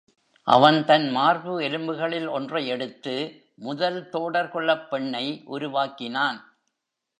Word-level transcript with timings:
அவன் 0.47 0.85
தன் 0.85 1.09
மார்பு 1.09 1.61
எலும்புகளில் 1.61 2.27
ஒன்றை 2.27 2.67
எடுத்து, 2.67 3.15
முதல் 3.55 4.09
தோடர்குலப் 4.13 4.87
பெண்ணை 4.89 5.25
உருவாக்கினான். 5.45 6.39